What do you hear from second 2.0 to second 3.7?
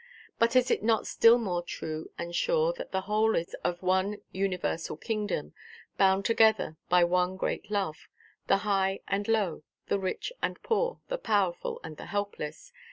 and sure, that the whole is